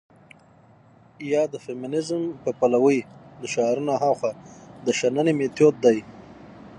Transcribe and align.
يا 1.31 1.43
د 1.53 1.55
فيمنيزم 1.65 2.21
په 2.43 2.49
پلوۍ 2.59 2.99
له 3.41 3.47
شعارونو 3.53 3.93
هاخوا 4.03 4.31
د 4.85 4.87
شننې 4.99 5.33
مېتود 5.39 5.75
دى. 5.85 5.97